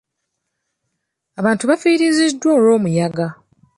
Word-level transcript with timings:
Abantu 1.39 1.63
bafiiriziddwa 1.69 2.49
olw'omuyaga. 2.55 3.27